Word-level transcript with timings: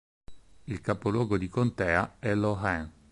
Il 0.65 0.81
capoluogo 0.81 1.37
di 1.37 1.47
contea 1.47 2.15
è 2.17 2.33
Laurens. 2.33 2.89